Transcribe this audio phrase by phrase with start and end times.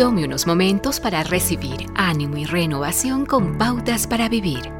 [0.00, 4.72] Tome unos momentos para recibir ánimo y renovación con pautas para vivir.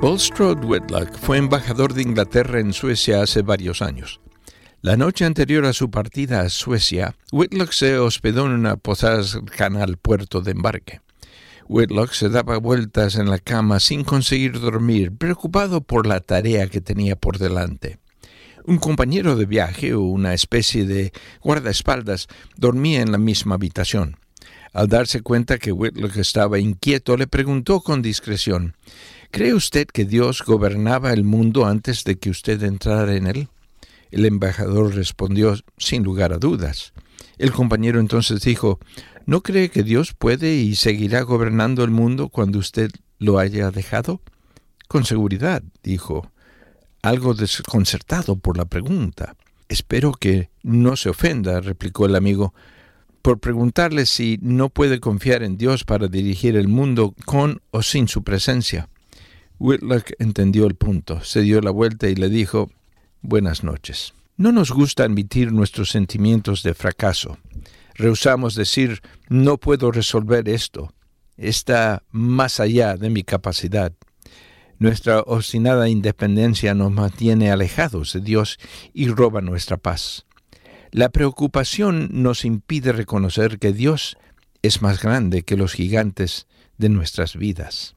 [0.00, 4.20] Bulstrode Whitlock fue embajador de Inglaterra en Suecia hace varios años.
[4.82, 9.84] La noche anterior a su partida a Suecia, Whitlock se hospedó en una posada cercana
[9.84, 11.00] al puerto de embarque.
[11.68, 16.80] Whitlock se daba vueltas en la cama sin conseguir dormir, preocupado por la tarea que
[16.80, 18.00] tenía por delante.
[18.70, 21.12] Un compañero de viaje o una especie de
[21.42, 24.16] guardaespaldas dormía en la misma habitación.
[24.72, 28.76] Al darse cuenta que Whitlock estaba inquieto, le preguntó con discreción
[29.32, 33.48] ¿Cree usted que Dios gobernaba el mundo antes de que usted entrara en él?
[34.12, 36.92] El embajador respondió sin lugar a dudas.
[37.38, 38.78] El compañero entonces dijo
[39.26, 44.20] ¿No cree que Dios puede y seguirá gobernando el mundo cuando usted lo haya dejado?
[44.86, 46.30] Con seguridad, dijo,
[47.02, 49.36] algo desconcertado por la pregunta.
[49.68, 52.54] Espero que no se ofenda, replicó el amigo,
[53.22, 58.08] por preguntarle si no puede confiar en Dios para dirigir el mundo con o sin
[58.08, 58.88] su presencia.
[59.58, 62.70] Whitlock entendió el punto, se dio la vuelta y le dijo
[63.20, 64.14] Buenas noches.
[64.38, 67.36] No nos gusta admitir nuestros sentimientos de fracaso.
[67.94, 70.94] Rehusamos decir no puedo resolver esto.
[71.36, 73.92] Está más allá de mi capacidad.
[74.80, 78.58] Nuestra obstinada independencia nos mantiene alejados de Dios
[78.94, 80.24] y roba nuestra paz.
[80.90, 84.16] La preocupación nos impide reconocer que Dios
[84.62, 86.46] es más grande que los gigantes
[86.78, 87.94] de nuestras vidas.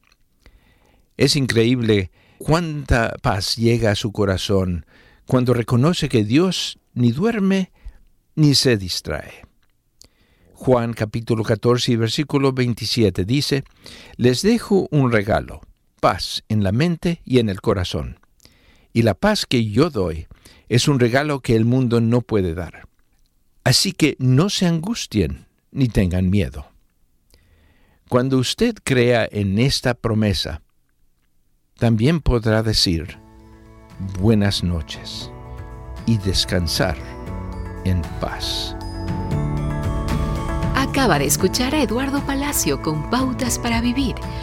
[1.16, 4.86] Es increíble cuánta paz llega a su corazón
[5.26, 7.72] cuando reconoce que Dios ni duerme
[8.36, 9.46] ni se distrae.
[10.52, 13.64] Juan capítulo 14 versículo 27 dice,
[14.18, 15.62] Les dejo un regalo,
[16.04, 18.20] paz en la mente y en el corazón.
[18.92, 20.28] Y la paz que yo doy
[20.68, 22.90] es un regalo que el mundo no puede dar.
[23.64, 26.68] Así que no se angustien ni tengan miedo.
[28.10, 30.62] Cuando usted crea en esta promesa,
[31.78, 33.18] también podrá decir
[34.20, 35.32] buenas noches
[36.06, 36.98] y descansar
[37.86, 38.76] en paz.
[40.76, 44.16] Acaba de escuchar a Eduardo Palacio con Pautas para Vivir,